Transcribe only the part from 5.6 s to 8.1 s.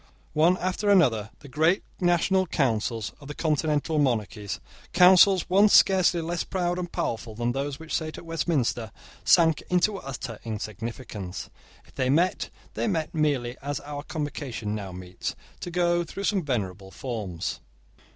scarcely less proud and powerful than those which